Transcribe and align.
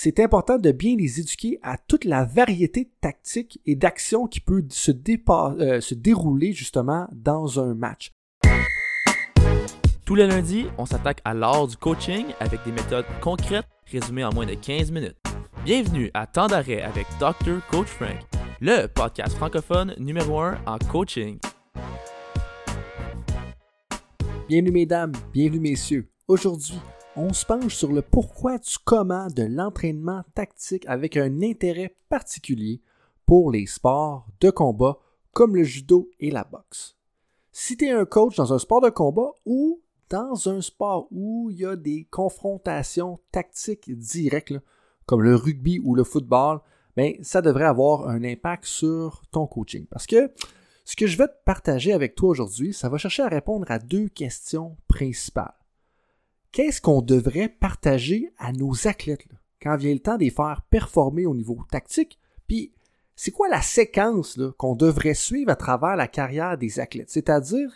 c'est 0.00 0.20
important 0.20 0.58
de 0.58 0.70
bien 0.70 0.94
les 0.94 1.18
éduquer 1.18 1.58
à 1.60 1.76
toute 1.76 2.04
la 2.04 2.24
variété 2.24 2.84
de 2.84 2.90
tactiques 3.00 3.60
et 3.66 3.74
d'actions 3.74 4.28
qui 4.28 4.38
peut 4.38 4.64
se, 4.70 4.92
euh, 4.92 5.80
se 5.80 5.94
dérouler 5.96 6.52
justement 6.52 7.08
dans 7.10 7.58
un 7.58 7.74
match. 7.74 8.12
Tous 10.06 10.14
les 10.14 10.28
lundis, 10.28 10.66
on 10.78 10.86
s'attaque 10.86 11.20
à 11.24 11.34
l'art 11.34 11.66
du 11.66 11.76
coaching 11.76 12.26
avec 12.38 12.60
des 12.64 12.70
méthodes 12.70 13.06
concrètes 13.20 13.66
résumées 13.90 14.22
en 14.22 14.32
moins 14.32 14.46
de 14.46 14.54
15 14.54 14.92
minutes. 14.92 15.16
Bienvenue 15.64 16.12
à 16.14 16.28
Temps 16.28 16.46
d'arrêt 16.46 16.82
avec 16.82 17.08
Dr. 17.18 17.58
Coach 17.68 17.88
Frank, 17.88 18.20
le 18.60 18.86
podcast 18.86 19.34
francophone 19.34 19.96
numéro 19.98 20.38
1 20.38 20.60
en 20.64 20.78
coaching. 20.78 21.40
Bienvenue 24.48 24.70
mesdames, 24.70 25.12
bienvenue 25.34 25.58
messieurs. 25.58 26.08
Aujourd'hui, 26.28 26.78
on 27.18 27.32
se 27.32 27.44
penche 27.44 27.74
sur 27.74 27.90
le 27.90 28.00
pourquoi 28.00 28.58
du 28.58 28.76
comment 28.84 29.26
de 29.26 29.42
l'entraînement 29.42 30.22
tactique 30.36 30.86
avec 30.86 31.16
un 31.16 31.42
intérêt 31.42 31.96
particulier 32.08 32.80
pour 33.26 33.50
les 33.50 33.66
sports 33.66 34.28
de 34.40 34.50
combat 34.50 34.98
comme 35.32 35.56
le 35.56 35.64
judo 35.64 36.08
et 36.20 36.30
la 36.30 36.44
boxe. 36.44 36.96
Si 37.50 37.76
tu 37.76 37.86
es 37.86 37.90
un 37.90 38.04
coach 38.04 38.36
dans 38.36 38.52
un 38.52 38.58
sport 38.60 38.80
de 38.80 38.90
combat 38.90 39.32
ou 39.44 39.82
dans 40.08 40.48
un 40.48 40.60
sport 40.60 41.08
où 41.10 41.50
il 41.50 41.58
y 41.58 41.66
a 41.66 41.74
des 41.74 42.06
confrontations 42.08 43.18
tactiques 43.32 43.90
directes, 43.98 44.54
comme 45.04 45.22
le 45.22 45.34
rugby 45.34 45.80
ou 45.82 45.96
le 45.96 46.04
football, 46.04 46.60
ben, 46.96 47.14
ça 47.22 47.42
devrait 47.42 47.64
avoir 47.64 48.08
un 48.08 48.22
impact 48.22 48.64
sur 48.64 49.22
ton 49.32 49.48
coaching. 49.48 49.86
Parce 49.90 50.06
que 50.06 50.30
ce 50.84 50.94
que 50.94 51.08
je 51.08 51.18
vais 51.18 51.26
te 51.26 51.44
partager 51.44 51.92
avec 51.92 52.14
toi 52.14 52.28
aujourd'hui, 52.28 52.72
ça 52.72 52.88
va 52.88 52.96
chercher 52.96 53.24
à 53.24 53.28
répondre 53.28 53.68
à 53.70 53.80
deux 53.80 54.08
questions 54.08 54.76
principales 54.86 55.57
qu'est-ce 56.52 56.80
qu'on 56.80 57.02
devrait 57.02 57.48
partager 57.48 58.32
à 58.38 58.52
nos 58.52 58.86
athlètes 58.86 59.26
quand 59.62 59.76
vient 59.76 59.92
le 59.92 60.00
temps 60.00 60.16
de 60.16 60.24
les 60.24 60.30
faire 60.30 60.62
performer 60.70 61.26
au 61.26 61.34
niveau 61.34 61.58
tactique? 61.70 62.18
Puis, 62.46 62.72
c'est 63.16 63.32
quoi 63.32 63.48
la 63.48 63.62
séquence 63.62 64.38
qu'on 64.58 64.76
devrait 64.76 65.14
suivre 65.14 65.50
à 65.50 65.56
travers 65.56 65.96
la 65.96 66.06
carrière 66.06 66.56
des 66.56 66.78
athlètes? 66.78 67.10
C'est-à-dire, 67.10 67.72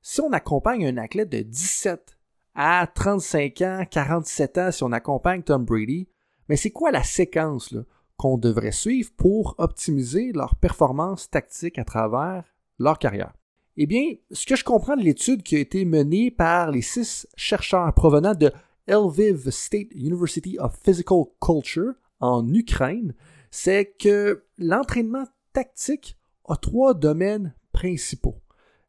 si 0.00 0.20
on 0.20 0.32
accompagne 0.32 0.86
un 0.86 0.96
athlète 0.96 1.28
de 1.28 1.40
17 1.40 2.16
à 2.54 2.86
35 2.86 3.60
ans, 3.60 3.84
47 3.90 4.58
ans, 4.58 4.72
si 4.72 4.82
on 4.82 4.92
accompagne 4.92 5.42
Tom 5.42 5.64
Brady, 5.64 6.08
mais 6.48 6.56
c'est 6.56 6.70
quoi 6.70 6.90
la 6.90 7.02
séquence 7.02 7.74
qu'on 8.16 8.38
devrait 8.38 8.72
suivre 8.72 9.10
pour 9.16 9.54
optimiser 9.58 10.32
leur 10.32 10.56
performance 10.56 11.28
tactique 11.28 11.78
à 11.78 11.84
travers 11.84 12.44
leur 12.78 12.98
carrière? 12.98 13.34
Eh 13.78 13.86
bien, 13.86 14.14
ce 14.30 14.46
que 14.46 14.56
je 14.56 14.64
comprends 14.64 14.96
de 14.96 15.02
l'étude 15.02 15.42
qui 15.42 15.54
a 15.54 15.58
été 15.58 15.84
menée 15.84 16.30
par 16.30 16.70
les 16.70 16.80
six 16.80 17.26
chercheurs 17.36 17.92
provenant 17.92 18.34
de 18.34 18.50
Lviv 18.88 19.50
State 19.50 19.88
University 19.94 20.58
of 20.58 20.78
Physical 20.82 21.24
Culture 21.42 21.92
en 22.20 22.48
Ukraine, 22.54 23.14
c'est 23.50 23.94
que 23.98 24.44
l'entraînement 24.56 25.24
tactique 25.52 26.16
a 26.48 26.56
trois 26.56 26.94
domaines 26.94 27.54
principaux. 27.72 28.40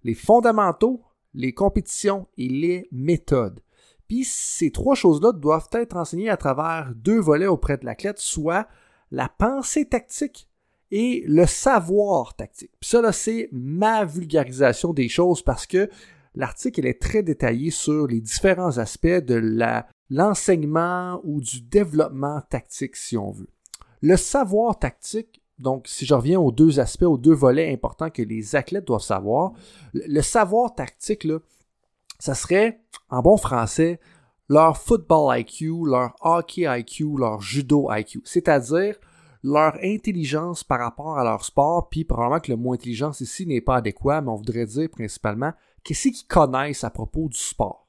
Les 0.06 0.14
fondamentaux, 0.14 1.02
les 1.34 1.54
compétitions 1.54 2.28
et 2.38 2.48
les 2.48 2.88
méthodes. 2.94 3.60
Puis 4.08 4.24
ces 4.24 4.72
trois 4.72 4.96
choses-là 4.96 5.34
doivent 5.34 5.68
être 5.74 5.98
enseignées 5.98 6.30
à 6.30 6.38
travers 6.38 6.94
deux 6.96 7.20
volets 7.20 7.48
auprès 7.48 7.78
de 7.78 7.86
l'athlète, 7.86 8.20
soit 8.20 8.70
la 9.12 9.28
pensée 9.28 9.84
tactique 9.84 10.47
et 10.92 11.24
le 11.28 11.46
savoir 11.46 12.36
tactique. 12.36 12.72
Puis 12.80 12.90
ça, 12.90 13.02
là, 13.02 13.12
c'est 13.12 13.50
ma 13.52 14.06
vulgarisation 14.06 14.94
des 14.94 15.10
choses 15.10 15.42
parce 15.42 15.66
que 15.66 15.90
l'article 16.36 16.86
est 16.86 17.02
très 17.02 17.24
détaillé 17.24 17.72
sur 17.72 18.08
les 18.08 18.22
différents 18.22 18.78
aspects 18.78 19.08
de 19.08 19.42
l'enseignement 20.10 21.20
ou 21.24 21.42
du 21.42 21.62
développement 21.62 22.42
tactique, 22.50 22.96
si 22.96 23.18
on 23.18 23.32
veut. 23.32 23.50
Le 24.02 24.16
savoir 24.16 24.78
tactique, 24.78 25.42
donc 25.60 25.88
si 25.88 26.06
je 26.06 26.14
reviens 26.14 26.40
aux 26.40 26.52
deux 26.52 26.80
aspects, 26.80 27.04
aux 27.04 27.18
deux 27.18 27.34
volets 27.34 27.74
importants 27.74 28.10
que 28.10 28.22
les 28.22 28.56
athlètes 28.56 28.86
doivent 28.86 29.02
savoir, 29.02 29.54
le 29.94 30.22
savoir 30.22 30.76
tactique, 30.76 31.24
là, 31.24 31.40
ça 32.20 32.36
serait, 32.36 32.80
en 33.10 33.22
bon 33.22 33.38
français, 33.38 34.00
leur 34.50 34.78
football 34.78 35.40
IQ, 35.40 35.86
leur 35.86 36.16
hockey 36.22 36.66
IQ, 36.68 37.18
leur 37.18 37.42
judo 37.42 37.90
IQ. 37.92 38.22
C'est-à-dire 38.24 38.98
leur 39.44 39.78
intelligence 39.84 40.64
par 40.64 40.80
rapport 40.80 41.18
à 41.18 41.24
leur 41.24 41.44
sport, 41.46 41.90
puis 41.90 42.04
probablement 42.04 42.40
que 42.40 42.52
le 42.52 42.58
mot 42.58 42.74
intelligence 42.74 43.22
ici 43.22 43.46
n'est 43.46 43.62
pas 43.62 43.78
adéquat, 43.78 44.22
mais 44.22 44.30
on 44.30 44.36
voudrait 44.36 44.66
dire 44.66 44.90
principalement 44.90 45.54
qu'est-ce 45.84 46.10
qu'ils 46.10 46.28
connaissent 46.28 46.84
à 46.84 46.90
propos 46.90 47.28
du 47.30 47.38
sport? 47.38 47.88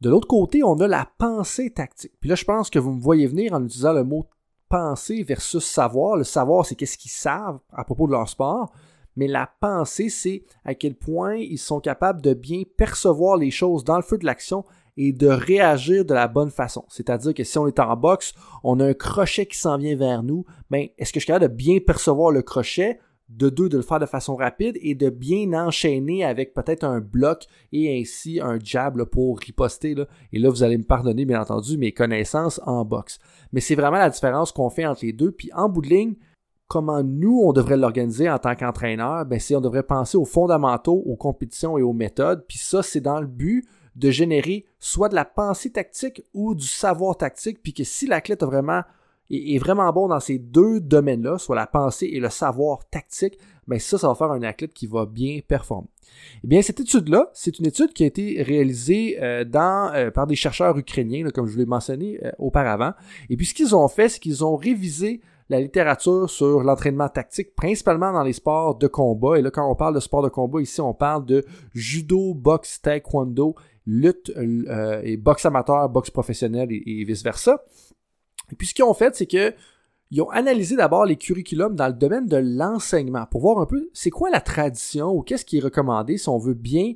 De 0.00 0.08
l'autre 0.08 0.28
côté, 0.28 0.62
on 0.62 0.80
a 0.80 0.88
la 0.88 1.06
pensée 1.18 1.70
tactique. 1.70 2.14
Puis 2.20 2.30
là, 2.30 2.34
je 2.34 2.44
pense 2.44 2.70
que 2.70 2.78
vous 2.78 2.92
me 2.92 3.02
voyez 3.02 3.26
venir 3.26 3.52
en 3.52 3.62
utilisant 3.62 3.92
le 3.92 4.04
mot 4.04 4.26
pensée 4.70 5.22
versus 5.22 5.64
savoir. 5.64 6.16
Le 6.16 6.24
savoir, 6.24 6.64
c'est 6.64 6.74
qu'est-ce 6.74 6.96
qu'ils 6.96 7.10
savent 7.10 7.60
à 7.72 7.84
propos 7.84 8.06
de 8.06 8.12
leur 8.12 8.28
sport. 8.28 8.72
Mais 9.16 9.26
la 9.26 9.50
pensée, 9.60 10.08
c'est 10.08 10.44
à 10.64 10.74
quel 10.74 10.94
point 10.94 11.34
ils 11.36 11.58
sont 11.58 11.80
capables 11.80 12.22
de 12.22 12.32
bien 12.32 12.62
percevoir 12.78 13.36
les 13.36 13.50
choses 13.50 13.84
dans 13.84 13.96
le 13.96 14.02
feu 14.02 14.16
de 14.16 14.24
l'action 14.24 14.64
et 15.02 15.12
de 15.12 15.28
réagir 15.28 16.04
de 16.04 16.12
la 16.12 16.28
bonne 16.28 16.50
façon. 16.50 16.84
C'est-à-dire 16.88 17.32
que 17.32 17.42
si 17.42 17.56
on 17.56 17.66
est 17.66 17.80
en 17.80 17.96
boxe, 17.96 18.34
on 18.62 18.80
a 18.80 18.84
un 18.84 18.92
crochet 18.92 19.46
qui 19.46 19.56
s'en 19.56 19.78
vient 19.78 19.96
vers 19.96 20.22
nous, 20.22 20.44
ben, 20.68 20.88
est-ce 20.98 21.10
que 21.10 21.18
je 21.18 21.24
suis 21.24 21.28
capable 21.28 21.50
de 21.50 21.56
bien 21.56 21.78
percevoir 21.84 22.30
le 22.30 22.42
crochet? 22.42 23.00
De 23.30 23.48
deux, 23.48 23.68
de 23.68 23.76
le 23.76 23.82
faire 23.82 24.00
de 24.00 24.06
façon 24.06 24.34
rapide 24.34 24.76
et 24.82 24.94
de 24.96 25.08
bien 25.08 25.54
enchaîner 25.54 26.24
avec 26.24 26.52
peut-être 26.52 26.84
un 26.84 27.00
bloc 27.00 27.46
et 27.72 27.98
ainsi 27.98 28.40
un 28.42 28.58
jab 28.62 29.02
pour 29.04 29.38
riposter. 29.38 29.94
Là? 29.94 30.06
Et 30.32 30.38
là, 30.38 30.50
vous 30.50 30.64
allez 30.64 30.76
me 30.76 30.84
pardonner, 30.84 31.24
bien 31.24 31.40
entendu, 31.40 31.78
mes 31.78 31.92
connaissances 31.92 32.60
en 32.66 32.84
boxe. 32.84 33.20
Mais 33.52 33.60
c'est 33.60 33.76
vraiment 33.76 33.98
la 33.98 34.10
différence 34.10 34.52
qu'on 34.52 34.68
fait 34.68 34.84
entre 34.84 35.06
les 35.06 35.12
deux. 35.12 35.30
Puis 35.30 35.48
en 35.54 35.68
bout 35.68 35.80
de 35.80 35.88
ligne, 35.88 36.16
comment 36.66 37.02
nous, 37.04 37.40
on 37.42 37.52
devrait 37.52 37.76
l'organiser 37.76 38.28
en 38.28 38.38
tant 38.38 38.56
qu'entraîneur, 38.56 39.24
ben, 39.24 39.38
c'est 39.38 39.54
on 39.54 39.60
devrait 39.60 39.84
penser 39.84 40.18
aux 40.18 40.24
fondamentaux, 40.24 41.02
aux 41.06 41.16
compétitions 41.16 41.78
et 41.78 41.82
aux 41.82 41.94
méthodes. 41.94 42.44
Puis 42.48 42.58
ça, 42.58 42.82
c'est 42.82 43.00
dans 43.00 43.20
le 43.20 43.28
but 43.28 43.64
de 44.00 44.10
générer 44.10 44.64
soit 44.78 45.10
de 45.10 45.14
la 45.14 45.24
pensée 45.24 45.70
tactique 45.70 46.22
ou 46.32 46.54
du 46.54 46.66
savoir 46.66 47.16
tactique, 47.16 47.62
puis 47.62 47.74
que 47.74 47.84
si 47.84 48.06
l'athlète 48.06 48.42
est, 49.30 49.58
vraiment 49.58 49.92
bon 49.92 50.08
dans 50.08 50.20
ces 50.20 50.38
deux 50.38 50.80
domaines-là, 50.80 51.38
soit 51.38 51.54
la 51.54 51.66
pensée 51.66 52.06
et 52.06 52.18
le 52.18 52.30
savoir 52.30 52.88
tactique, 52.88 53.38
bien 53.68 53.78
ça, 53.78 53.98
ça 53.98 54.08
va 54.08 54.14
faire 54.14 54.30
un 54.32 54.42
athlète 54.42 54.72
qui 54.72 54.86
va 54.86 55.06
bien 55.06 55.40
performer. 55.46 55.88
Eh 56.42 56.46
bien, 56.46 56.62
cette 56.62 56.80
étude-là, 56.80 57.30
c'est 57.34 57.58
une 57.58 57.66
étude 57.66 57.92
qui 57.92 58.02
a 58.02 58.06
été 58.06 58.42
réalisée 58.42 59.18
euh, 59.22 59.44
euh, 59.54 60.10
par 60.10 60.26
des 60.26 60.34
chercheurs 60.34 60.76
ukrainiens, 60.76 61.28
comme 61.30 61.46
je 61.46 61.52
vous 61.52 61.58
l'ai 61.58 61.66
mentionné 61.66 62.18
euh, 62.24 62.32
auparavant. 62.38 62.92
Et 63.28 63.36
puis, 63.36 63.46
ce 63.46 63.54
qu'ils 63.54 63.76
ont 63.76 63.86
fait, 63.86 64.08
c'est 64.08 64.18
qu'ils 64.18 64.44
ont 64.44 64.56
révisé 64.56 65.20
la 65.50 65.60
littérature 65.60 66.30
sur 66.30 66.62
l'entraînement 66.62 67.08
tactique, 67.08 67.56
principalement 67.56 68.12
dans 68.12 68.22
les 68.22 68.32
sports 68.32 68.78
de 68.78 68.86
combat. 68.86 69.36
Et 69.36 69.42
là, 69.42 69.50
quand 69.50 69.68
on 69.68 69.74
parle 69.74 69.96
de 69.96 70.00
sport 70.00 70.22
de 70.22 70.28
combat, 70.28 70.62
ici, 70.62 70.80
on 70.80 70.94
parle 70.94 71.26
de 71.26 71.44
judo, 71.74 72.34
boxe, 72.34 72.80
taekwondo 72.80 73.56
lutte 73.84 74.30
euh, 74.36 75.00
et 75.02 75.16
boxe 75.16 75.44
amateur, 75.44 75.88
boxe 75.88 76.10
professionnelle 76.10 76.68
et, 76.70 77.04
vice-versa. 77.04 77.64
Et 78.52 78.54
puis 78.54 78.68
ce 78.68 78.74
qu'ils 78.74 78.84
ont 78.84 78.94
fait, 78.94 79.16
c'est 79.16 79.26
que 79.26 79.52
ils 80.12 80.22
ont 80.22 80.30
analysé 80.30 80.76
d'abord 80.76 81.04
les 81.04 81.16
curriculums 81.16 81.74
dans 81.74 81.86
le 81.86 81.94
domaine 81.94 82.26
de 82.26 82.36
l'enseignement 82.36 83.26
pour 83.26 83.42
voir 83.42 83.58
un 83.58 83.66
peu 83.66 83.90
c'est 83.92 84.10
quoi 84.10 84.30
la 84.30 84.40
tradition 84.40 85.10
ou 85.10 85.22
qu'est-ce 85.22 85.44
qui 85.44 85.58
est 85.58 85.62
recommandé 85.62 86.18
si 86.18 86.28
on 86.28 86.38
veut 86.38 86.54
bien 86.54 86.94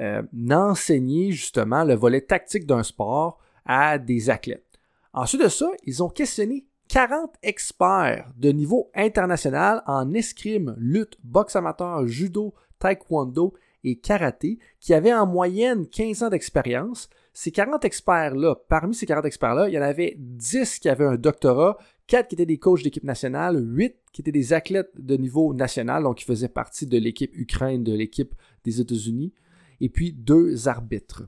euh, 0.00 0.22
enseigner 0.50 1.32
justement 1.32 1.84
le 1.84 1.94
volet 1.94 2.20
tactique 2.20 2.66
d'un 2.66 2.82
sport 2.82 3.38
à 3.64 3.98
des 3.98 4.30
athlètes. 4.30 4.78
Ensuite 5.12 5.42
de 5.42 5.48
ça, 5.48 5.70
ils 5.84 6.02
ont 6.02 6.08
questionné 6.08 6.66
40 6.92 7.36
experts 7.42 8.34
de 8.36 8.50
niveau 8.50 8.90
international 8.94 9.82
en 9.86 10.12
escrime, 10.12 10.74
lutte, 10.76 11.16
boxe 11.24 11.56
amateur, 11.56 12.06
judo, 12.06 12.52
taekwondo 12.78 13.54
et 13.82 13.96
karaté 13.96 14.58
qui 14.78 14.92
avaient 14.92 15.14
en 15.14 15.26
moyenne 15.26 15.86
15 15.86 16.24
ans 16.24 16.28
d'expérience. 16.28 17.08
Ces 17.32 17.50
40 17.50 17.86
experts-là, 17.86 18.56
parmi 18.68 18.94
ces 18.94 19.06
40 19.06 19.24
experts-là, 19.24 19.70
il 19.70 19.72
y 19.72 19.78
en 19.78 19.82
avait 19.82 20.16
10 20.18 20.80
qui 20.80 20.90
avaient 20.90 21.06
un 21.06 21.16
doctorat, 21.16 21.78
4 22.08 22.28
qui 22.28 22.34
étaient 22.34 22.44
des 22.44 22.58
coachs 22.58 22.82
d'équipe 22.82 23.04
nationale, 23.04 23.56
8 23.58 23.96
qui 24.12 24.20
étaient 24.20 24.30
des 24.30 24.52
athlètes 24.52 24.92
de 24.98 25.16
niveau 25.16 25.54
national, 25.54 26.02
donc 26.02 26.18
qui 26.18 26.26
faisaient 26.26 26.50
partie 26.50 26.86
de 26.86 26.98
l'équipe 26.98 27.34
Ukraine, 27.34 27.84
de 27.84 27.94
l'équipe 27.94 28.34
des 28.64 28.82
États-Unis, 28.82 29.32
et 29.80 29.88
puis 29.88 30.12
deux 30.12 30.68
arbitres. 30.68 31.22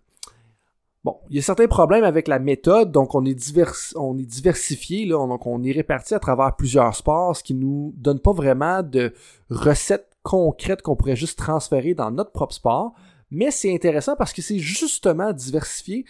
Bon, 1.04 1.18
il 1.28 1.36
y 1.36 1.38
a 1.38 1.42
certains 1.42 1.66
problèmes 1.66 2.04
avec 2.04 2.28
la 2.28 2.38
méthode, 2.38 2.90
donc 2.90 3.14
on 3.14 3.26
est, 3.26 3.36
on 3.94 4.16
est 4.16 4.24
diversifié, 4.24 5.04
là, 5.04 5.26
donc 5.26 5.46
on 5.46 5.62
est 5.62 5.72
réparti 5.72 6.14
à 6.14 6.18
travers 6.18 6.56
plusieurs 6.56 6.94
sports, 6.94 7.36
ce 7.36 7.42
qui 7.44 7.52
nous 7.52 7.92
donne 7.98 8.20
pas 8.20 8.32
vraiment 8.32 8.82
de 8.82 9.12
recettes 9.50 10.10
concrètes 10.22 10.80
qu'on 10.80 10.96
pourrait 10.96 11.14
juste 11.14 11.38
transférer 11.38 11.92
dans 11.92 12.10
notre 12.10 12.32
propre 12.32 12.54
sport. 12.54 12.94
Mais 13.30 13.50
c'est 13.50 13.74
intéressant 13.74 14.16
parce 14.16 14.32
que 14.32 14.40
c'est 14.40 14.58
justement 14.58 15.34
diversifié, 15.34 16.06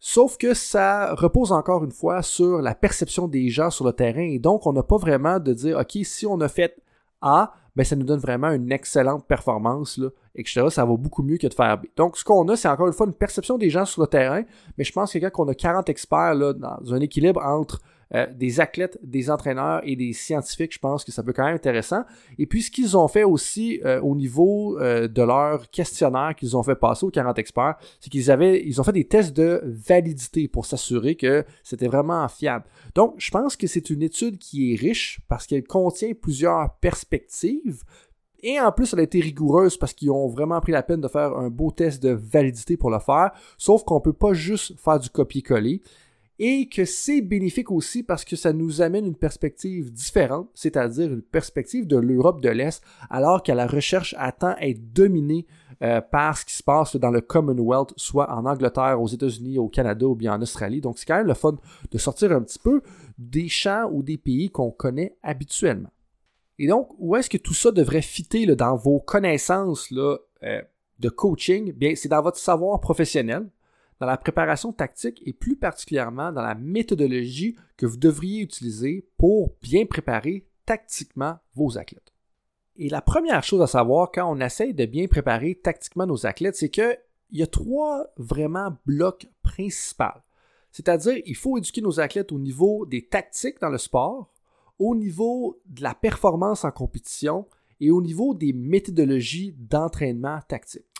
sauf 0.00 0.36
que 0.36 0.54
ça 0.54 1.14
repose 1.14 1.52
encore 1.52 1.84
une 1.84 1.92
fois 1.92 2.22
sur 2.22 2.60
la 2.60 2.74
perception 2.74 3.28
des 3.28 3.48
gens 3.48 3.70
sur 3.70 3.84
le 3.84 3.92
terrain. 3.92 4.22
Et 4.22 4.40
donc, 4.40 4.66
on 4.66 4.72
n'a 4.72 4.82
pas 4.82 4.96
vraiment 4.96 5.38
de 5.38 5.52
dire, 5.52 5.78
OK, 5.78 5.98
si 6.02 6.26
on 6.26 6.40
a 6.40 6.48
fait 6.48 6.82
A, 7.20 7.52
ben 7.76 7.84
ça 7.84 7.96
nous 7.96 8.04
donne 8.04 8.20
vraiment 8.20 8.50
une 8.50 8.70
excellente 8.70 9.26
performance, 9.26 9.98
là, 9.98 10.08
etc. 10.34 10.66
Ça 10.68 10.84
va 10.84 10.96
beaucoup 10.96 11.22
mieux 11.22 11.38
que 11.38 11.46
de 11.46 11.54
faire 11.54 11.78
B. 11.78 11.86
Donc, 11.96 12.16
ce 12.16 12.24
qu'on 12.24 12.46
a, 12.48 12.56
c'est 12.56 12.68
encore 12.68 12.86
une 12.86 12.92
fois 12.92 13.06
une 13.06 13.14
perception 13.14 13.58
des 13.58 13.70
gens 13.70 13.84
sur 13.84 14.02
le 14.02 14.08
terrain, 14.08 14.42
mais 14.76 14.84
je 14.84 14.92
pense 14.92 15.12
que 15.12 15.18
quand 15.18 15.44
on 15.44 15.48
a 15.48 15.54
40 15.54 15.88
experts 15.88 16.34
là, 16.34 16.52
dans 16.52 16.94
un 16.94 17.00
équilibre 17.00 17.40
entre 17.44 17.80
euh, 18.14 18.26
des 18.34 18.60
athlètes, 18.60 18.98
des 19.02 19.30
entraîneurs 19.30 19.80
et 19.84 19.96
des 19.96 20.12
scientifiques, 20.12 20.74
je 20.74 20.78
pense 20.78 21.04
que 21.04 21.12
ça 21.12 21.22
peut 21.22 21.32
quand 21.32 21.44
même 21.44 21.54
être 21.54 21.62
intéressant. 21.62 22.04
Et 22.38 22.46
puis 22.46 22.62
ce 22.62 22.70
qu'ils 22.70 22.96
ont 22.96 23.08
fait 23.08 23.24
aussi 23.24 23.80
euh, 23.84 24.00
au 24.02 24.14
niveau 24.14 24.78
euh, 24.78 25.08
de 25.08 25.22
leur 25.22 25.70
questionnaire 25.70 26.34
qu'ils 26.36 26.56
ont 26.56 26.62
fait 26.62 26.74
passer 26.74 27.06
aux 27.06 27.10
40 27.10 27.38
experts, 27.38 27.76
c'est 28.00 28.10
qu'ils 28.10 28.28
ils 28.64 28.80
ont 28.80 28.84
fait 28.84 28.92
des 28.92 29.06
tests 29.06 29.34
de 29.34 29.62
validité 29.64 30.48
pour 30.48 30.66
s'assurer 30.66 31.14
que 31.14 31.44
c'était 31.62 31.86
vraiment 31.86 32.28
fiable. 32.28 32.64
Donc, 32.94 33.14
je 33.18 33.30
pense 33.30 33.56
que 33.56 33.66
c'est 33.66 33.88
une 33.88 34.02
étude 34.02 34.38
qui 34.38 34.72
est 34.72 34.76
riche 34.76 35.20
parce 35.28 35.46
qu'elle 35.46 35.64
contient 35.64 36.12
plusieurs 36.14 36.74
perspectives. 36.80 37.82
Et 38.42 38.60
en 38.60 38.72
plus, 38.72 38.92
elle 38.92 39.00
a 39.00 39.04
été 39.04 39.20
rigoureuse 39.20 39.76
parce 39.76 39.94
qu'ils 39.94 40.10
ont 40.10 40.28
vraiment 40.28 40.60
pris 40.60 40.72
la 40.72 40.82
peine 40.82 41.00
de 41.00 41.08
faire 41.08 41.36
un 41.36 41.48
beau 41.48 41.70
test 41.70 42.02
de 42.02 42.10
validité 42.10 42.76
pour 42.76 42.90
le 42.90 42.98
faire. 42.98 43.30
Sauf 43.56 43.84
qu'on 43.84 43.96
ne 43.96 44.00
peut 44.00 44.12
pas 44.12 44.32
juste 44.32 44.78
faire 44.80 44.98
du 44.98 45.08
copier-coller 45.08 45.80
et 46.38 46.68
que 46.68 46.84
c'est 46.84 47.20
bénéfique 47.20 47.70
aussi 47.70 48.02
parce 48.02 48.24
que 48.24 48.36
ça 48.36 48.52
nous 48.52 48.82
amène 48.82 49.06
une 49.06 49.16
perspective 49.16 49.92
différente, 49.92 50.48
c'est-à-dire 50.54 51.12
une 51.12 51.22
perspective 51.22 51.86
de 51.86 51.96
l'Europe 51.96 52.40
de 52.40 52.48
l'Est, 52.48 52.82
alors 53.10 53.42
que 53.42 53.52
la 53.52 53.66
recherche 53.66 54.14
attend 54.18 54.56
être 54.60 54.92
dominée 54.92 55.46
euh, 55.82 56.00
par 56.00 56.38
ce 56.38 56.44
qui 56.44 56.54
se 56.54 56.62
passe 56.62 56.96
dans 56.96 57.10
le 57.10 57.20
Commonwealth, 57.20 57.92
soit 57.96 58.30
en 58.30 58.46
Angleterre, 58.46 59.00
aux 59.00 59.08
États-Unis, 59.08 59.58
au 59.58 59.68
Canada 59.68 60.06
ou 60.06 60.14
bien 60.14 60.34
en 60.34 60.42
Australie. 60.42 60.80
Donc 60.80 60.98
c'est 60.98 61.06
quand 61.06 61.16
même 61.16 61.26
le 61.26 61.34
fun 61.34 61.56
de 61.90 61.98
sortir 61.98 62.32
un 62.32 62.42
petit 62.42 62.58
peu 62.58 62.82
des 63.18 63.48
champs 63.48 63.88
ou 63.90 64.02
des 64.02 64.16
pays 64.16 64.50
qu'on 64.50 64.70
connaît 64.70 65.16
habituellement. 65.22 65.90
Et 66.58 66.68
donc, 66.68 66.90
où 66.98 67.16
est-ce 67.16 67.28
que 67.28 67.38
tout 67.38 67.54
ça 67.54 67.72
devrait 67.72 68.02
fitter 68.02 68.46
dans 68.54 68.76
vos 68.76 69.00
connaissances 69.00 69.90
là, 69.90 70.18
euh, 70.44 70.62
de 71.00 71.08
coaching? 71.08 71.72
Bien, 71.72 71.94
c'est 71.96 72.08
dans 72.08 72.22
votre 72.22 72.38
savoir 72.38 72.80
professionnel, 72.80 73.48
dans 74.02 74.08
la 74.08 74.16
préparation 74.16 74.72
tactique 74.72 75.22
et 75.24 75.32
plus 75.32 75.54
particulièrement 75.54 76.32
dans 76.32 76.42
la 76.42 76.56
méthodologie 76.56 77.54
que 77.76 77.86
vous 77.86 77.96
devriez 77.96 78.40
utiliser 78.40 79.06
pour 79.16 79.54
bien 79.62 79.86
préparer 79.86 80.48
tactiquement 80.66 81.38
vos 81.54 81.78
athlètes. 81.78 82.12
Et 82.74 82.88
la 82.88 83.00
première 83.00 83.44
chose 83.44 83.62
à 83.62 83.68
savoir 83.68 84.10
quand 84.10 84.28
on 84.28 84.40
essaye 84.40 84.74
de 84.74 84.86
bien 84.86 85.06
préparer 85.06 85.54
tactiquement 85.54 86.04
nos 86.04 86.26
athlètes, 86.26 86.56
c'est 86.56 86.68
qu'il 86.68 86.98
y 87.30 87.44
a 87.44 87.46
trois 87.46 88.08
vraiment 88.16 88.76
blocs 88.86 89.30
principaux. 89.44 90.18
C'est-à-dire, 90.72 91.22
il 91.24 91.36
faut 91.36 91.56
éduquer 91.56 91.80
nos 91.80 92.00
athlètes 92.00 92.32
au 92.32 92.40
niveau 92.40 92.84
des 92.86 93.06
tactiques 93.06 93.60
dans 93.60 93.68
le 93.68 93.78
sport, 93.78 94.32
au 94.80 94.96
niveau 94.96 95.62
de 95.66 95.80
la 95.84 95.94
performance 95.94 96.64
en 96.64 96.72
compétition 96.72 97.46
et 97.78 97.92
au 97.92 98.02
niveau 98.02 98.34
des 98.34 98.52
méthodologies 98.52 99.54
d'entraînement 99.56 100.40
tactique. 100.48 100.91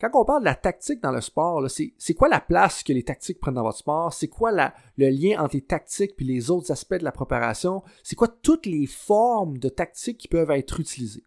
Quand 0.00 0.08
on 0.14 0.24
parle 0.24 0.40
de 0.40 0.46
la 0.46 0.54
tactique 0.54 1.02
dans 1.02 1.12
le 1.12 1.20
sport, 1.20 1.62
c'est 1.68 2.14
quoi 2.14 2.28
la 2.28 2.40
place 2.40 2.82
que 2.82 2.94
les 2.94 3.02
tactiques 3.02 3.38
prennent 3.38 3.56
dans 3.56 3.62
votre 3.62 3.76
sport? 3.76 4.14
C'est 4.14 4.28
quoi 4.28 4.50
le 4.50 5.08
lien 5.10 5.38
entre 5.38 5.56
les 5.56 5.60
tactiques 5.60 6.14
et 6.18 6.24
les 6.24 6.50
autres 6.50 6.72
aspects 6.72 6.94
de 6.94 7.04
la 7.04 7.12
préparation? 7.12 7.82
C'est 8.02 8.16
quoi 8.16 8.28
toutes 8.28 8.64
les 8.64 8.86
formes 8.86 9.58
de 9.58 9.68
tactiques 9.68 10.16
qui 10.16 10.28
peuvent 10.28 10.50
être 10.52 10.80
utilisées? 10.80 11.22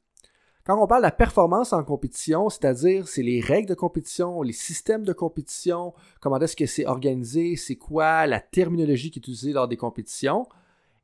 Quand 0.66 0.82
on 0.82 0.88
parle 0.88 1.02
de 1.02 1.08
la 1.08 1.12
performance 1.12 1.72
en 1.72 1.84
compétition, 1.84 2.50
c'est-à-dire 2.50 3.08
c'est 3.08 3.22
les 3.22 3.42
règles 3.42 3.70
de 3.70 3.76
compétition, 3.76 4.42
les 4.42 4.54
systèmes 4.54 5.04
de 5.04 5.14
compétition, 5.14 5.94
comment 6.20 6.40
est-ce 6.40 6.56
que 6.56 6.66
c'est 6.66 6.88
organisé, 6.88 7.56
c'est 7.58 7.76
quoi 7.76 8.26
la 8.26 8.40
terminologie 8.40 9.12
qui 9.12 9.20
est 9.20 9.22
utilisée 9.22 9.52
lors 9.52 9.68
des 9.68 9.78
compétitions. 9.78 10.48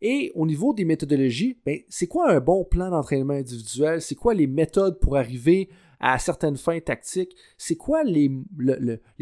Et 0.02 0.32
au 0.34 0.48
niveau 0.48 0.74
des 0.74 0.86
méthodologies, 0.86 1.60
ben, 1.66 1.82
c'est 1.90 2.08
quoi 2.08 2.32
un 2.32 2.40
bon 2.40 2.64
plan 2.64 2.90
d'entraînement 2.90 3.34
individuel? 3.34 4.02
C'est 4.02 4.16
quoi 4.16 4.34
les 4.34 4.48
méthodes 4.48 4.98
pour 5.00 5.18
arriver 5.18 5.70
à 6.00 6.18
certaines 6.18 6.58
fins 6.58 6.80
tactiques. 6.80 7.36
C'est 7.58 7.76
quoi 7.76 8.04
les, 8.04 8.32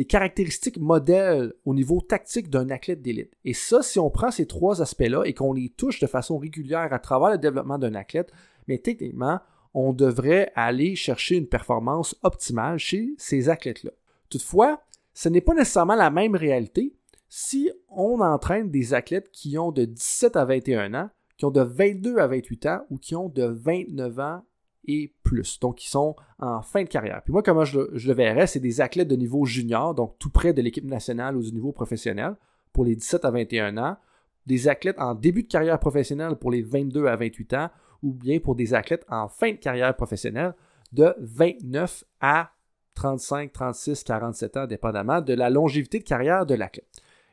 caractéristiques 0.08 0.80
modèles 0.80 1.54
au 1.66 1.74
niveau 1.74 2.02
tactique 2.02 2.50
d'un 2.50 2.70
athlète 2.70 3.02
d'élite? 3.02 3.34
Et 3.46 3.54
ça, 3.54 3.82
si 3.82 4.00
on 4.00 4.10
prend 4.10 4.32
ces 4.32 4.46
trois 4.46 4.82
aspects-là 4.82 5.24
et 5.26 5.34
qu'on 5.34 5.54
les 5.54 5.70
touche 5.70 6.00
de 6.00 6.08
façon 6.08 6.38
régulière 6.38 6.94
à 6.94 7.00
travers 7.00 7.32
le 7.32 7.38
développement 7.38 7.78
d'un 7.78 7.96
athlète, 7.96 8.32
mais 8.68 8.78
techniquement, 8.78 9.40
on 9.74 9.94
devrait 9.94 10.52
aller 10.56 10.96
chercher 10.96 11.36
une 11.36 11.48
performance 11.48 12.16
optimale 12.24 12.78
chez 12.78 13.14
ces 13.18 13.50
athlètes-là. 13.50 13.92
Toutefois, 14.30 14.82
ce 15.14 15.30
n'est 15.30 15.42
pas 15.42 15.54
nécessairement 15.54 15.96
la 15.96 16.10
même 16.10 16.36
réalité 16.36 16.94
si 17.30 17.72
on 17.90 18.22
entraîne 18.22 18.70
des 18.70 18.94
athlètes 18.94 19.32
qui 19.32 19.58
ont 19.58 19.72
de 19.72 19.86
17 19.86 20.36
à 20.36 20.46
21 20.46 20.94
ans, 20.94 21.10
qui 21.38 21.46
ont 21.46 21.52
de 21.52 21.62
22 21.62 22.18
à 22.18 22.28
28 22.28 22.66
ans 22.68 22.82
ou 22.90 22.98
qui 22.98 23.16
ont 23.16 23.30
de 23.30 23.44
29 23.44 24.20
ans 24.20 24.44
et 24.86 25.14
plus. 25.28 25.60
Donc, 25.60 25.84
ils 25.84 25.90
sont 25.90 26.16
en 26.40 26.62
fin 26.62 26.84
de 26.84 26.88
carrière. 26.88 27.22
Puis 27.22 27.34
moi, 27.34 27.44
comment 27.44 27.66
je, 27.66 27.80
le 27.80 28.14
verrais, 28.14 28.48
c'est 28.48 28.62
des 28.62 28.80
athlètes 28.80 29.10
de 29.10 29.16
niveau 29.18 29.46
junior, 29.46 29.94
donc 29.94 30.18
tout 30.20 30.30
près 30.30 30.54
de 30.54 30.62
l'équipe 30.62 30.86
nationale 30.86 31.36
ou 31.36 31.42
du 31.42 31.52
niveau 31.52 31.74
professionnel 31.74 32.38
pour 32.72 32.86
les 32.86 32.96
17 32.96 33.26
à 33.26 33.32
21 33.32 33.78
ans, 33.78 33.98
des 34.46 34.70
athlètes 34.70 35.00
en 35.00 35.16
début 35.16 35.44
de 35.44 35.50
carrière 35.50 35.80
professionnelle 35.80 36.36
pour 36.38 36.50
les 36.50 36.62
22 36.62 37.08
à 37.08 37.18
28 37.18 37.54
ans, 37.56 37.70
ou 38.02 38.14
bien 38.14 38.40
pour 38.40 38.56
des 38.56 38.74
athlètes 38.74 39.06
en 39.10 39.28
fin 39.28 39.52
de 39.52 39.58
carrière 39.58 39.94
professionnelle 39.98 40.56
de 40.94 41.14
29 41.20 42.06
à 42.22 42.52
35, 42.96 43.52
36, 43.52 44.04
47 44.06 44.58
ans, 44.58 44.66
dépendamment 44.66 45.20
de 45.20 45.34
la 45.34 45.50
longévité 45.50 46.00
de 46.00 46.06
carrière 46.06 46.46
de 46.46 46.56
l'athlète. 46.56 46.88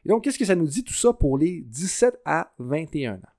Et 0.05 0.09
donc, 0.09 0.25
qu'est-ce 0.25 0.39
que 0.39 0.45
ça 0.45 0.57
nous 0.57 0.67
dit 0.67 0.83
tout 0.83 0.95
ça 0.95 1.13
pour 1.13 1.39
les 1.39 1.61
17 1.61 2.21
à 2.25 2.53
21 2.59 3.15
ans? 3.15 3.35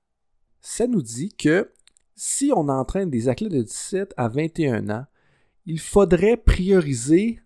Ça 0.62 0.88
nous 0.88 1.02
dit 1.02 1.30
que 1.30 1.72
si 2.16 2.52
on 2.56 2.70
entraîne 2.70 3.10
des 3.10 3.30
athlètes 3.30 3.52
de 3.52 3.62
17 3.62 4.14
à 4.18 4.28
21 4.28 4.90
ans, 4.90 5.06
il 5.66 5.80
faudrait 5.80 6.38
prioriser 6.38 7.40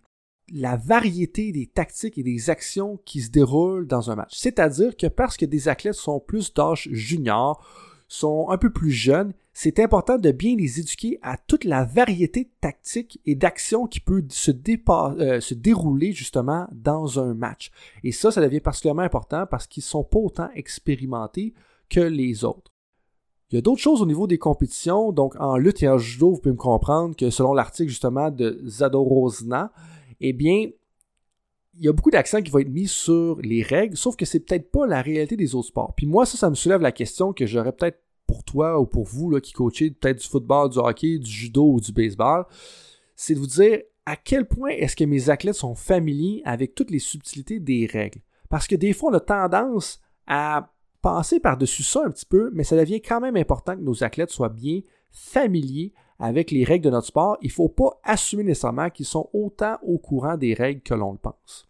la 0.52 0.76
variété 0.76 1.52
des 1.52 1.66
tactiques 1.66 2.18
et 2.18 2.22
des 2.22 2.50
actions 2.50 2.98
qui 3.04 3.20
se 3.20 3.30
déroulent 3.30 3.86
dans 3.86 4.10
un 4.10 4.16
match. 4.16 4.32
C'est-à-dire 4.34 4.96
que 4.96 5.06
parce 5.06 5.36
que 5.36 5.46
des 5.46 5.68
athlètes 5.68 5.94
sont 5.94 6.20
plus 6.20 6.52
d'âge 6.52 6.88
junior, 6.90 7.64
sont 8.08 8.48
un 8.50 8.58
peu 8.58 8.70
plus 8.70 8.90
jeunes, 8.90 9.32
c'est 9.52 9.78
important 9.78 10.18
de 10.18 10.30
bien 10.32 10.56
les 10.56 10.80
éduquer 10.80 11.18
à 11.22 11.36
toute 11.36 11.64
la 11.64 11.84
variété 11.84 12.44
de 12.44 12.50
tactiques 12.60 13.20
et 13.26 13.34
d'actions 13.34 13.86
qui 13.86 14.00
peut 14.00 14.24
se, 14.28 14.50
euh, 14.50 15.40
dérouler 15.52 16.12
justement 16.12 16.66
dans 16.72 17.20
un 17.20 17.34
match. 17.34 17.70
Et 18.02 18.12
ça, 18.12 18.30
ça 18.30 18.40
devient 18.40 18.60
particulièrement 18.60 19.02
important 19.02 19.46
parce 19.46 19.66
qu'ils 19.66 19.82
ne 19.82 19.88
sont 19.88 20.04
pas 20.04 20.18
autant 20.18 20.50
expérimentés 20.54 21.54
que 21.88 22.00
les 22.00 22.44
autres. 22.44 22.70
Il 23.50 23.56
y 23.56 23.58
a 23.58 23.62
d'autres 23.62 23.80
choses 23.80 24.00
au 24.00 24.06
niveau 24.06 24.26
des 24.26 24.38
compétitions. 24.38 25.12
Donc, 25.12 25.34
en 25.40 25.56
lutte 25.56 25.82
et 25.82 25.88
en 25.88 25.98
judo, 25.98 26.32
vous 26.32 26.38
pouvez 26.38 26.52
me 26.52 26.58
comprendre 26.58 27.16
que 27.16 27.30
selon 27.30 27.52
l'article 27.52 27.88
justement 27.88 28.30
de 28.30 28.60
Zadorozna, 28.64 29.72
eh 30.20 30.32
bien, 30.32 30.70
il 31.74 31.84
y 31.84 31.88
a 31.88 31.92
beaucoup 31.92 32.10
d'accent 32.10 32.42
qui 32.42 32.50
va 32.50 32.60
être 32.60 32.68
mis 32.68 32.86
sur 32.86 33.40
les 33.40 33.62
règles, 33.62 33.96
sauf 33.96 34.14
que 34.16 34.24
c'est 34.24 34.40
peut-être 34.40 34.70
pas 34.70 34.86
la 34.86 35.02
réalité 35.02 35.36
des 35.36 35.54
autres 35.54 35.68
sports. 35.68 35.94
Puis 35.96 36.06
moi, 36.06 36.26
ça, 36.26 36.36
ça 36.36 36.50
me 36.50 36.54
soulève 36.54 36.80
la 36.80 36.92
question 36.92 37.32
que 37.32 37.46
j'aurais 37.46 37.72
peut-être 37.72 38.00
pour 38.26 38.44
toi 38.44 38.78
ou 38.78 38.86
pour 38.86 39.04
vous 39.04 39.30
là, 39.30 39.40
qui 39.40 39.52
coachez 39.52 39.90
peut-être 39.90 40.20
du 40.20 40.28
football, 40.28 40.70
du 40.70 40.78
hockey, 40.78 41.18
du 41.18 41.30
judo 41.30 41.72
ou 41.72 41.80
du 41.80 41.90
baseball, 41.92 42.44
c'est 43.16 43.34
de 43.34 43.40
vous 43.40 43.46
dire 43.46 43.80
à 44.06 44.14
quel 44.16 44.46
point 44.46 44.70
est-ce 44.70 44.94
que 44.94 45.04
mes 45.04 45.30
athlètes 45.30 45.56
sont 45.56 45.74
familiers 45.74 46.42
avec 46.44 46.74
toutes 46.74 46.90
les 46.90 46.98
subtilités 46.98 47.58
des 47.58 47.86
règles. 47.86 48.20
Parce 48.48 48.66
que 48.66 48.76
des 48.76 48.92
fois, 48.92 49.10
on 49.10 49.14
a 49.14 49.20
tendance 49.20 50.00
à 50.26 50.72
passer 51.02 51.40
par-dessus 51.40 51.82
ça 51.82 52.02
un 52.04 52.10
petit 52.10 52.26
peu, 52.26 52.50
mais 52.52 52.64
ça 52.64 52.76
devient 52.76 53.00
quand 53.00 53.20
même 53.20 53.36
important 53.36 53.76
que 53.76 53.82
nos 53.82 54.04
athlètes 54.04 54.30
soient 54.30 54.48
bien 54.48 54.80
familiers 55.10 55.92
avec 56.18 56.50
les 56.50 56.64
règles 56.64 56.84
de 56.84 56.90
notre 56.90 57.06
sport. 57.06 57.36
Il 57.40 57.48
ne 57.48 57.52
faut 57.52 57.68
pas 57.68 57.98
assumer 58.04 58.44
nécessairement 58.44 58.90
qu'ils 58.90 59.06
sont 59.06 59.28
autant 59.32 59.78
au 59.82 59.98
courant 59.98 60.36
des 60.36 60.54
règles 60.54 60.82
que 60.82 60.94
l'on 60.94 61.12
le 61.12 61.18
pense. 61.18 61.68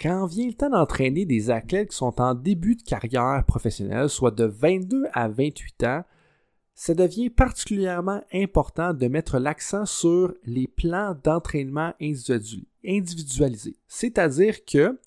Quand 0.00 0.24
vient 0.26 0.46
le 0.46 0.54
temps 0.54 0.70
d'entraîner 0.70 1.26
des 1.26 1.50
athlètes 1.50 1.90
qui 1.90 1.96
sont 1.96 2.20
en 2.22 2.34
début 2.34 2.76
de 2.76 2.82
carrière 2.82 3.44
professionnelle, 3.46 4.08
soit 4.08 4.30
de 4.30 4.44
22 4.44 5.04
à 5.12 5.28
28 5.28 5.84
ans, 5.84 6.04
ça 6.74 6.94
devient 6.94 7.28
particulièrement 7.28 8.22
important 8.32 8.94
de 8.94 9.06
mettre 9.06 9.38
l'accent 9.38 9.84
sur 9.84 10.32
les 10.46 10.66
plans 10.66 11.14
d'entraînement 11.22 11.92
individualisés. 12.82 13.76
C'est-à-dire 13.86 14.64
que 14.64 14.98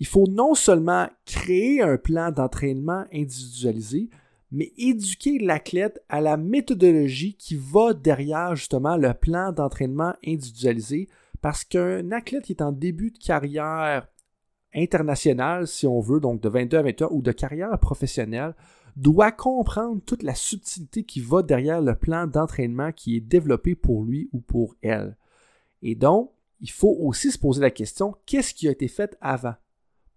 il 0.00 0.06
faut 0.06 0.26
non 0.26 0.54
seulement 0.54 1.08
créer 1.26 1.82
un 1.82 1.98
plan 1.98 2.32
d'entraînement 2.32 3.04
individualisé, 3.12 4.08
mais 4.50 4.72
éduquer 4.78 5.38
l'athlète 5.38 6.02
à 6.08 6.20
la 6.20 6.36
méthodologie 6.36 7.36
qui 7.36 7.54
va 7.54 7.92
derrière 7.92 8.56
justement 8.56 8.96
le 8.96 9.12
plan 9.14 9.52
d'entraînement 9.52 10.14
individualisé, 10.26 11.08
parce 11.42 11.64
qu'un 11.64 12.10
athlète 12.12 12.44
qui 12.44 12.52
est 12.52 12.62
en 12.62 12.72
début 12.72 13.10
de 13.10 13.18
carrière 13.18 14.08
internationale, 14.74 15.66
si 15.66 15.86
on 15.86 16.00
veut, 16.00 16.20
donc 16.20 16.40
de 16.40 16.48
22 16.48 16.78
à 16.78 16.82
21 16.82 17.08
ou 17.10 17.22
de 17.22 17.32
carrière 17.32 17.78
professionnelle, 17.78 18.54
doit 18.96 19.32
comprendre 19.32 20.00
toute 20.04 20.22
la 20.22 20.34
subtilité 20.34 21.04
qui 21.04 21.20
va 21.20 21.42
derrière 21.42 21.80
le 21.80 21.94
plan 21.94 22.26
d'entraînement 22.26 22.90
qui 22.92 23.16
est 23.16 23.20
développé 23.20 23.74
pour 23.74 24.04
lui 24.04 24.28
ou 24.32 24.40
pour 24.40 24.74
elle. 24.82 25.16
Et 25.82 25.94
donc, 25.94 26.32
il 26.60 26.70
faut 26.70 26.96
aussi 27.00 27.30
se 27.30 27.38
poser 27.38 27.60
la 27.60 27.70
question, 27.70 28.16
qu'est-ce 28.26 28.54
qui 28.54 28.66
a 28.66 28.72
été 28.72 28.88
fait 28.88 29.16
avant? 29.20 29.54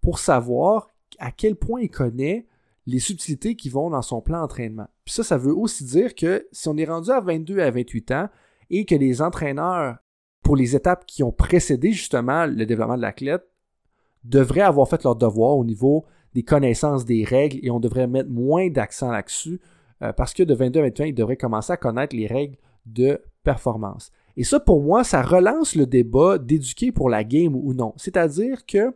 Pour 0.04 0.18
savoir 0.18 0.88
à 1.18 1.32
quel 1.32 1.56
point 1.56 1.80
il 1.80 1.88
connaît 1.88 2.46
les 2.86 2.98
subtilités 2.98 3.56
qui 3.56 3.70
vont 3.70 3.88
dans 3.88 4.02
son 4.02 4.20
plan 4.20 4.42
d'entraînement. 4.42 4.86
Puis 5.06 5.14
ça, 5.14 5.24
ça 5.24 5.38
veut 5.38 5.54
aussi 5.54 5.82
dire 5.84 6.14
que 6.14 6.46
si 6.52 6.68
on 6.68 6.76
est 6.76 6.84
rendu 6.84 7.10
à 7.10 7.20
22 7.20 7.58
à 7.60 7.70
28 7.70 8.10
ans 8.10 8.28
et 8.68 8.84
que 8.84 8.94
les 8.94 9.22
entraîneurs, 9.22 9.96
pour 10.42 10.56
les 10.56 10.76
étapes 10.76 11.06
qui 11.06 11.22
ont 11.22 11.32
précédé 11.32 11.92
justement 11.92 12.44
le 12.44 12.66
développement 12.66 12.98
de 12.98 13.02
l'athlète, 13.02 13.48
devraient 14.24 14.60
avoir 14.60 14.86
fait 14.90 15.02
leur 15.04 15.16
devoir 15.16 15.56
au 15.56 15.64
niveau 15.64 16.04
des 16.34 16.42
connaissances 16.42 17.06
des 17.06 17.24
règles 17.24 17.60
et 17.62 17.70
on 17.70 17.80
devrait 17.80 18.06
mettre 18.06 18.28
moins 18.28 18.68
d'accent 18.68 19.10
là-dessus 19.10 19.58
euh, 20.02 20.12
parce 20.12 20.34
que 20.34 20.42
de 20.42 20.52
22 20.52 20.80
à 20.80 20.82
21, 20.82 21.06
ils 21.06 21.14
devraient 21.14 21.38
commencer 21.38 21.72
à 21.72 21.78
connaître 21.78 22.14
les 22.14 22.26
règles 22.26 22.58
de 22.84 23.22
performance. 23.42 24.12
Et 24.36 24.44
ça, 24.44 24.60
pour 24.60 24.82
moi, 24.82 25.02
ça 25.02 25.22
relance 25.22 25.74
le 25.74 25.86
débat 25.86 26.36
d'éduquer 26.36 26.92
pour 26.92 27.08
la 27.08 27.24
game 27.24 27.56
ou 27.56 27.72
non. 27.72 27.94
C'est-à-dire 27.96 28.66
que 28.66 28.94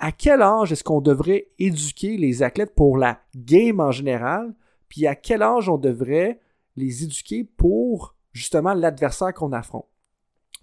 à 0.00 0.12
quel 0.12 0.40
âge 0.40 0.72
est-ce 0.72 0.82
qu'on 0.82 1.02
devrait 1.02 1.48
éduquer 1.58 2.16
les 2.16 2.42
athlètes 2.42 2.74
pour 2.74 2.96
la 2.96 3.20
game 3.36 3.80
en 3.80 3.92
général, 3.92 4.54
puis 4.88 5.06
à 5.06 5.14
quel 5.14 5.42
âge 5.42 5.68
on 5.68 5.76
devrait 5.76 6.40
les 6.76 7.04
éduquer 7.04 7.44
pour 7.44 8.16
justement 8.32 8.72
l'adversaire 8.72 9.34
qu'on 9.34 9.52
affronte? 9.52 9.86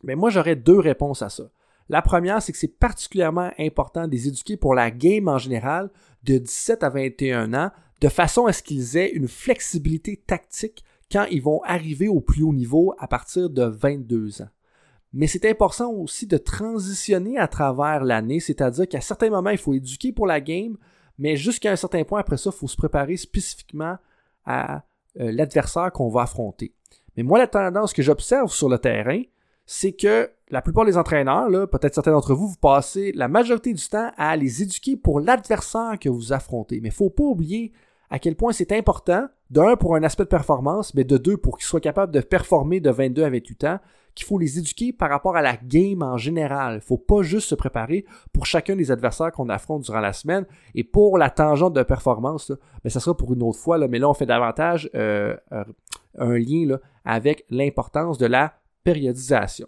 Mais 0.04 0.16
moi, 0.16 0.32
j'aurais 0.32 0.56
deux 0.56 0.80
réponses 0.80 1.22
à 1.22 1.30
ça. 1.30 1.52
La 1.88 2.02
première, 2.02 2.42
c'est 2.42 2.52
que 2.52 2.58
c'est 2.58 2.80
particulièrement 2.80 3.52
important 3.60 4.08
de 4.08 4.12
les 4.12 4.28
éduquer 4.28 4.58
pour 4.58 4.74
la 4.74 4.92
game 4.92 5.28
en 5.28 5.38
général 5.38 5.90
de 6.24 6.40
17 6.40 6.84
à 6.84 6.90
21 6.90 7.54
ans, 7.54 7.72
de 8.02 8.10
façon 8.10 8.48
à 8.48 8.54
ce 8.54 8.64
qu'ils 8.64 8.98
aient 8.98 9.12
une 9.12 9.28
flexibilité 9.28 10.18
tactique 10.18 10.84
quand 11.12 11.26
ils 11.32 11.42
vont 11.42 11.62
arriver 11.64 12.08
au 12.08 12.20
plus 12.20 12.44
haut 12.44 12.54
niveau 12.54 12.94
à 12.98 13.08
partir 13.08 13.50
de 13.50 13.64
22 13.64 14.42
ans. 14.42 14.50
Mais 15.18 15.26
c'est 15.26 15.50
important 15.50 15.92
aussi 15.92 16.28
de 16.28 16.38
transitionner 16.38 17.40
à 17.40 17.48
travers 17.48 18.04
l'année, 18.04 18.40
c'est-à-dire 18.40 18.88
qu'à 18.88 19.02
certains 19.02 19.32
moments, 19.32 19.50
il 19.50 19.58
faut 19.58 19.74
éduquer 19.74 20.12
pour 20.12 20.28
la 20.28 20.40
game, 20.40 20.78
mais 21.18 21.36
jusqu'à 21.36 21.72
un 21.72 21.76
certain 21.76 22.04
point 22.04 22.20
après 22.20 22.38
ça, 22.38 22.52
il 22.54 22.58
faut 22.58 22.68
se 22.68 22.78
préparer 22.78 23.18
spécifiquement 23.18 23.98
à 24.46 24.84
euh, 25.20 25.32
l'adversaire 25.32 25.92
qu'on 25.92 26.10
va 26.10 26.22
affronter. 26.22 26.76
Mais 27.16 27.24
moi, 27.24 27.40
la 27.40 27.48
tendance 27.48 27.94
que 27.94 28.04
j'observe 28.04 28.52
sur 28.52 28.70
le 28.70 28.78
terrain, 28.78 29.24
c'est 29.66 29.94
que 29.94 30.30
la 30.52 30.62
plupart 30.62 30.86
des 30.86 30.98
entraîneurs, 30.98 31.50
peut-être 31.68 31.96
certains 31.96 32.12
d'entre 32.12 32.36
vous, 32.36 32.50
vous 32.50 32.60
passez 32.62 33.12
la 33.14 33.28
majorité 33.28 33.74
du 33.74 33.90
temps 33.90 34.12
à 34.18 34.36
les 34.36 34.62
éduquer 34.62 34.98
pour 34.98 35.20
l'adversaire 35.20 35.98
que 36.00 36.10
vous 36.10 36.32
affrontez. 36.32 36.76
Mais 36.76 36.90
il 36.90 36.92
ne 36.92 36.96
faut 36.96 37.10
pas 37.10 37.24
oublier 37.24 37.74
à 38.12 38.20
quel 38.20 38.36
point 38.36 38.54
c'est 38.54 38.72
important, 38.72 39.28
d'un 39.50 39.78
pour 39.78 39.96
un 39.96 40.04
aspect 40.04 40.26
de 40.26 40.30
performance, 40.30 40.94
mais 40.94 41.06
de 41.06 41.18
deux 41.18 41.38
pour 41.38 41.58
qu'ils 41.58 41.66
soient 41.66 41.82
capables 41.82 42.14
de 42.14 42.22
performer 42.22 42.82
de 42.82 42.92
22 42.92 43.24
à 43.24 43.32
28 43.32 43.64
ans, 43.64 43.80
qu'il 44.18 44.26
faut 44.26 44.40
les 44.40 44.58
éduquer 44.58 44.92
par 44.92 45.10
rapport 45.10 45.38
à 45.38 45.42
la 45.42 45.56
game 45.56 46.02
en 46.02 46.18
général. 46.18 46.74
Il 46.74 46.76
ne 46.78 46.82
faut 46.82 46.98
pas 46.98 47.22
juste 47.22 47.48
se 47.48 47.56
préparer 47.56 48.04
pour 48.34 48.46
chacun 48.48 48.76
des 48.76 48.92
adversaires 48.92 49.32
qu'on 49.32 49.48
affronte 49.48 49.84
durant 49.84 50.00
la 50.00 50.12
semaine. 50.12 50.46
Et 50.74 50.84
pour 50.84 51.18
la 51.18 51.30
tangente 51.30 51.74
de 51.74 51.84
performance, 51.84 52.52
mais 52.84 52.90
ça 52.90 53.00
sera 53.00 53.16
pour 53.16 53.34
une 53.34 53.44
autre 53.44 53.60
fois, 53.60 53.78
mais 53.88 54.00
là 54.00 54.10
on 54.10 54.14
fait 54.14 54.26
davantage 54.26 54.90
euh, 54.96 55.38
euh, 55.52 55.64
un 56.18 56.38
lien 56.38 56.80
avec 57.06 57.46
l'importance 57.50 58.18
de 58.18 58.26
la 58.26 58.54
périodisation. 58.84 59.68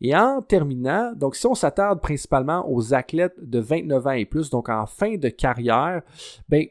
Et 0.00 0.14
en 0.14 0.42
terminant, 0.42 1.12
donc 1.14 1.36
si 1.36 1.46
on 1.46 1.54
s'attarde 1.54 2.00
principalement 2.00 2.64
aux 2.68 2.94
athlètes 2.94 3.36
de 3.38 3.58
29 3.58 4.06
ans 4.06 4.10
et 4.10 4.26
plus, 4.26 4.50
donc 4.50 4.68
en 4.68 4.86
fin 4.86 5.16
de 5.16 5.28
carrière, 5.28 6.02
ben, 6.48 6.66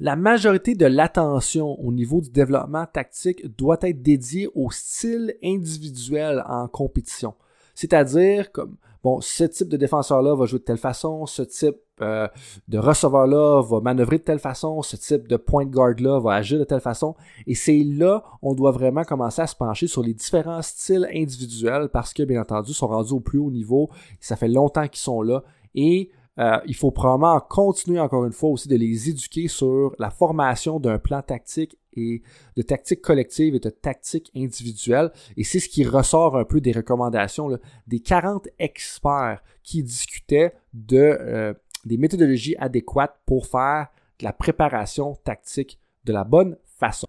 la 0.00 0.16
majorité 0.16 0.74
de 0.74 0.86
l'attention 0.86 1.78
au 1.80 1.92
niveau 1.92 2.20
du 2.20 2.30
développement 2.30 2.86
tactique 2.86 3.56
doit 3.56 3.78
être 3.82 4.02
dédiée 4.02 4.48
au 4.54 4.70
style 4.70 5.34
individuel 5.42 6.44
en 6.46 6.68
compétition. 6.68 7.34
C'est-à-dire, 7.74 8.50
comme, 8.52 8.76
bon, 9.02 9.20
ce 9.20 9.44
type 9.44 9.68
de 9.68 9.76
défenseur-là 9.76 10.34
va 10.34 10.46
jouer 10.46 10.58
de 10.58 10.64
telle 10.64 10.78
façon, 10.78 11.26
ce 11.26 11.42
type 11.42 11.76
euh, 12.00 12.28
de 12.68 12.78
receveur-là 12.78 13.62
va 13.62 13.80
manœuvrer 13.80 14.18
de 14.18 14.22
telle 14.22 14.38
façon, 14.38 14.82
ce 14.82 14.96
type 14.96 15.26
de 15.28 15.36
point 15.36 15.64
guard-là 15.64 16.20
va 16.20 16.34
agir 16.34 16.58
de 16.58 16.64
telle 16.64 16.80
façon. 16.80 17.14
Et 17.46 17.54
c'est 17.54 17.82
là, 17.84 18.22
on 18.42 18.54
doit 18.54 18.70
vraiment 18.70 19.04
commencer 19.04 19.42
à 19.42 19.46
se 19.46 19.56
pencher 19.56 19.86
sur 19.86 20.02
les 20.02 20.14
différents 20.14 20.62
styles 20.62 21.08
individuels 21.12 21.88
parce 21.88 22.12
que, 22.12 22.22
bien 22.22 22.40
entendu, 22.40 22.70
ils 22.70 22.74
sont 22.74 22.88
rendus 22.88 23.12
au 23.12 23.20
plus 23.20 23.38
haut 23.38 23.50
niveau. 23.50 23.88
Ça 24.20 24.36
fait 24.36 24.48
longtemps 24.48 24.86
qu'ils 24.86 25.00
sont 25.00 25.22
là. 25.22 25.42
Et 25.74 26.10
euh, 26.38 26.58
il 26.66 26.76
faut 26.76 26.90
probablement 26.90 27.40
continuer 27.40 27.98
encore 27.98 28.24
une 28.24 28.32
fois 28.32 28.50
aussi 28.50 28.68
de 28.68 28.76
les 28.76 29.08
éduquer 29.08 29.48
sur 29.48 29.94
la 29.98 30.10
formation 30.10 30.78
d'un 30.78 30.98
plan 30.98 31.20
tactique 31.20 31.76
et 31.94 32.22
de 32.56 32.62
tactique 32.62 33.00
collective 33.00 33.56
et 33.56 33.58
de 33.58 33.70
tactique 33.70 34.30
individuelle. 34.36 35.10
Et 35.36 35.42
c'est 35.42 35.58
ce 35.58 35.68
qui 35.68 35.84
ressort 35.84 36.36
un 36.36 36.44
peu 36.44 36.60
des 36.60 36.72
recommandations 36.72 37.58
des 37.86 38.00
40 38.00 38.48
experts 38.58 39.42
qui 39.64 39.82
discutaient 39.82 40.54
de 40.72 40.96
euh, 40.96 41.54
des 41.84 41.96
méthodologies 41.96 42.56
adéquates 42.58 43.18
pour 43.26 43.46
faire 43.46 43.88
de 44.20 44.24
la 44.24 44.32
préparation 44.32 45.16
tactique 45.24 45.80
de 46.04 46.12
la 46.12 46.24
bonne 46.24 46.56
façon. 46.76 47.08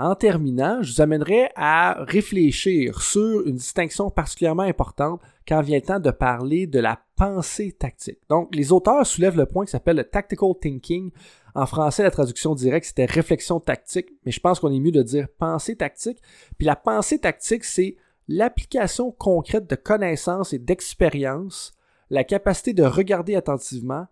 En 0.00 0.14
terminant, 0.14 0.80
je 0.80 0.92
vous 0.92 1.00
amènerai 1.00 1.50
à 1.56 2.04
réfléchir 2.04 3.02
sur 3.02 3.44
une 3.44 3.56
distinction 3.56 4.10
particulièrement 4.10 4.62
importante 4.62 5.20
quand 5.46 5.60
vient 5.60 5.78
le 5.78 5.84
temps 5.84 5.98
de 5.98 6.12
parler 6.12 6.68
de 6.68 6.78
la 6.78 7.00
pensée 7.16 7.72
tactique. 7.72 8.20
Donc, 8.28 8.54
les 8.54 8.70
auteurs 8.70 9.04
soulèvent 9.04 9.36
le 9.36 9.46
point 9.46 9.64
qui 9.64 9.72
s'appelle 9.72 9.96
le 9.96 10.04
tactical 10.04 10.52
thinking. 10.60 11.10
En 11.56 11.66
français, 11.66 12.04
la 12.04 12.12
traduction 12.12 12.54
directe, 12.54 12.86
c'était 12.86 13.06
réflexion 13.06 13.58
tactique, 13.58 14.10
mais 14.24 14.30
je 14.30 14.38
pense 14.38 14.60
qu'on 14.60 14.72
est 14.72 14.78
mieux 14.78 14.92
de 14.92 15.02
dire 15.02 15.26
pensée 15.36 15.74
tactique. 15.74 16.22
Puis 16.58 16.66
la 16.66 16.76
pensée 16.76 17.18
tactique, 17.18 17.64
c'est 17.64 17.96
l'application 18.28 19.10
concrète 19.10 19.68
de 19.68 19.74
connaissances 19.74 20.52
et 20.52 20.60
d'expériences, 20.60 21.72
la 22.08 22.22
capacité 22.22 22.72
de 22.72 22.84
regarder 22.84 23.34
attentivement, 23.34 24.06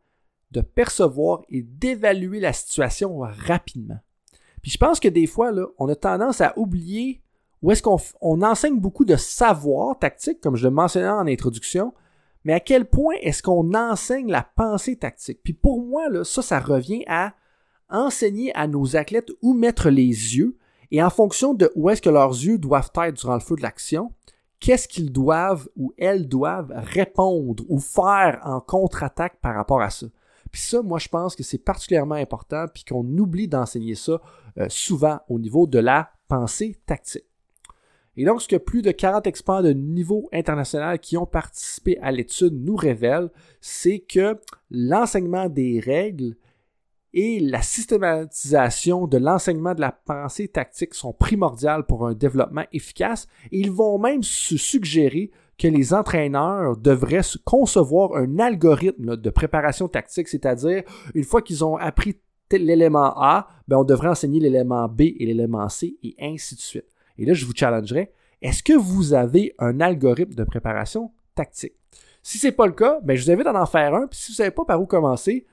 de 0.51 0.63
percevoir 0.63 1.43
et 1.49 1.63
d'évaluer 1.63 2.41
la 2.41 2.53
situation 2.53 3.19
rapidement. 3.21 4.01
Puis 4.67 4.73
je 4.73 4.79
pense 4.79 4.99
que 4.99 5.07
des 5.07 5.29
fois, 5.29 5.53
on 5.79 5.89
a 5.89 5.95
tendance 5.95 6.41
à 6.41 6.53
oublier 6.59 7.23
où 7.63 7.71
est-ce 7.71 7.85
qu'on 7.85 7.99
on 8.21 8.43
enseigne 8.43 8.81
beaucoup 8.81 9.05
de 9.05 9.15
savoir 9.15 9.97
tactique, 9.97 10.41
comme 10.41 10.57
je 10.57 10.65
le 10.65 10.73
mentionnais 10.75 11.09
en 11.09 11.29
introduction, 11.29 11.95
mais 12.43 12.53
à 12.53 12.59
quel 12.59 12.85
point 12.85 13.15
est-ce 13.21 13.45
qu'on 13.45 13.75
enseigne 13.75 14.29
la 14.29 14.43
pensée 14.43 14.97
tactique? 14.97 15.39
Puis 15.45 15.53
pour 15.53 15.87
moi, 15.87 16.09
là, 16.09 16.25
ça, 16.25 16.43
ça 16.43 16.59
revient 16.59 17.05
à 17.07 17.35
enseigner 17.91 18.53
à 18.57 18.67
nos 18.67 18.97
athlètes 18.97 19.31
où 19.41 19.55
mettre 19.55 19.89
les 19.89 20.03
yeux 20.03 20.57
et 20.91 21.01
en 21.01 21.11
fonction 21.11 21.55
de 21.55 21.71
où 21.77 21.89
est-ce 21.89 22.03
que 22.03 22.11
leurs 22.11 22.33
yeux 22.33 22.59
doivent 22.59 22.91
être 23.05 23.15
durant 23.15 23.35
le 23.35 23.41
feu 23.41 23.55
de 23.55 23.63
l'action, 23.63 24.11
qu'est-ce 24.59 24.89
qu'ils 24.89 25.13
doivent 25.13 25.69
ou 25.77 25.95
elles 25.97 26.27
doivent 26.27 26.73
répondre 26.75 27.63
ou 27.69 27.79
faire 27.79 28.41
en 28.43 28.59
contre-attaque 28.59 29.39
par 29.41 29.55
rapport 29.55 29.81
à 29.81 29.91
ça. 29.91 30.07
Puis 30.51 30.61
ça, 30.61 30.83
moi, 30.83 30.99
je 30.99 31.09
pense 31.09 31.37
que 31.37 31.43
c'est 31.43 31.59
particulièrement 31.59 32.15
important, 32.15 32.67
puis 32.73 32.85
qu'on 32.85 33.05
oublie 33.19 33.49
d'enseigner 33.49 33.95
ça 33.95 34.21
euh, 34.59 34.67
souvent 34.69 35.21
au 35.29 35.39
niveau 35.39 35.67
de 35.67 35.79
la 35.79 36.11
pensée 36.29 36.77
tactique. 36.87 37.25
Et 38.17 38.25
donc, 38.25 38.41
ce 38.41 38.49
que 38.49 38.57
plus 38.57 38.81
de 38.81 38.91
40 38.91 39.27
experts 39.27 39.63
de 39.63 39.73
niveau 39.73 40.29
international 40.33 40.99
qui 40.99 41.17
ont 41.19 41.27
participé 41.27 41.99
à 42.01 42.11
l'étude 42.11 42.55
nous 42.55 42.77
révèlent, 42.77 43.31
c'est 43.61 43.99
que 43.99 44.41
l'enseignement 44.71 45.49
des 45.49 45.81
règles 45.81 46.37
et 47.13 47.41
la 47.41 47.63
systématisation 47.63 49.07
de 49.07 49.19
l'enseignement 49.19 49.75
de 49.75 49.81
la 49.81 49.93
pensée 49.93 50.49
tactique 50.49 50.95
sont 50.95 51.13
primordiales 51.13 51.87
pour 51.87 52.07
un 52.07 52.15
développement 52.15 52.65
efficace 52.73 53.27
et 53.53 53.61
ils 53.61 53.71
vont 53.71 53.99
même 53.99 54.23
se 54.23 54.57
suggérer 54.57 55.31
que 55.59 55.69
les 55.69 55.95
entraîneurs 55.95 56.77
devraient 56.77 57.23
concevoir 57.45 58.17
un 58.17 58.39
algorithme 58.39 59.17
de 59.17 59.31
préparation 59.31 59.89
tactique, 59.89 60.29
c'est-à-dire 60.29 60.83
une 61.15 61.25
fois 61.25 61.43
qu'ils 61.43 61.65
ont 61.65 61.77
appris 61.77 62.21
l'élément 62.53 63.13
A, 63.17 63.49
ben 63.67 63.79
on 63.79 63.85
devrait 63.85 64.09
enseigner 64.09 64.41
l'élément 64.41 64.89
B 64.89 65.01
et 65.01 65.27
l'élément 65.27 65.69
C 65.69 65.97
et 66.03 66.15
ainsi 66.21 66.55
de 66.55 66.61
suite. 66.61 66.87
Et 67.19 67.25
là, 67.25 67.33
je 67.33 67.45
vous 67.45 67.55
challengerai, 67.55 68.13
est-ce 68.43 68.63
que 68.63 68.75
vous 68.75 69.15
avez 69.15 69.55
un 69.59 69.81
algorithme 69.81 70.35
de 70.35 70.45
préparation 70.45 71.11
tactique? 71.35 71.75
Si 72.23 72.39
ce 72.39 72.49
n'est 72.49 72.53
pas 72.53 72.67
le 72.67 72.73
cas, 72.73 73.01
ben, 73.03 73.17
je 73.17 73.25
vous 73.25 73.31
invite 73.31 73.47
à 73.47 73.61
en 73.61 73.67
faire 73.67 73.95
un. 73.95 74.07
Puis 74.09 74.19
si 74.19 74.27
vous 74.31 74.35
ne 74.35 74.37
savez 74.37 74.51
pas 74.51 74.65
par 74.65 74.81
où 74.81 74.87
commencer, 74.87 75.47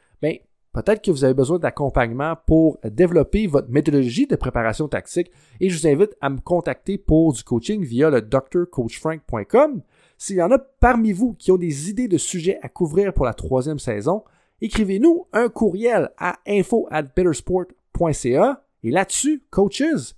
peut-être 0.74 1.04
que 1.04 1.12
vous 1.12 1.24
avez 1.24 1.34
besoin 1.34 1.60
d'accompagnement 1.60 2.36
pour 2.48 2.80
développer 2.84 3.48
votre 3.48 3.70
méthodologie 3.70 4.28
de 4.28 4.36
préparation 4.36 4.88
tactique. 4.88 5.32
Et 5.60 5.70
je 5.70 5.80
vous 5.80 5.88
invite 5.88 6.16
à 6.20 6.30
me 6.30 6.40
contacter 6.40 6.98
pour 6.98 7.34
du 7.34 7.44
coaching 7.44 7.84
via 7.84 8.10
le 8.10 8.22
drcoachfrank.com. 8.22 9.82
S'il 10.18 10.38
y 10.38 10.42
en 10.42 10.52
a 10.52 10.58
parmi 10.58 11.12
vous 11.12 11.34
qui 11.34 11.52
ont 11.52 11.58
des 11.58 11.90
idées 11.90 12.08
de 12.08 12.18
sujets 12.18 12.60
à 12.62 12.70
couvrir 12.70 13.14
pour 13.14 13.26
la 13.26 13.34
troisième 13.34 13.80
saison, 13.80 14.24
écrivez-nous 14.62 15.28
un 15.32 15.50
courriel 15.50 16.10
à 16.18 16.40
info 16.48 16.88
at 16.92 17.04
bettersport.ca. 17.04 18.64
Et 18.84 18.92
là-dessus, 18.92 19.44
coaches, 19.50 20.16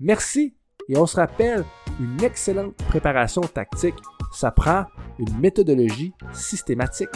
merci. 0.00 0.54
Et 0.88 0.98
on 0.98 1.06
se 1.06 1.16
rappelle, 1.16 1.64
une 2.00 2.22
excellente 2.24 2.74
préparation 2.88 3.42
tactique, 3.42 3.94
ça 4.32 4.50
prend 4.50 4.86
une 5.18 5.38
méthodologie 5.38 6.12
systématique. 6.32 7.10